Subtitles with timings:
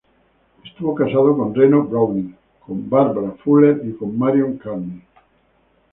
[0.65, 2.33] Estuvo casado con Reno Browne,
[2.65, 5.03] con Barbra Fuller y con Marion Carney.